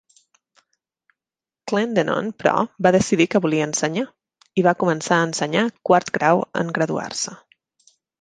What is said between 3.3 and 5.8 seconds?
que volia ensenyar, i va començar a ensenyar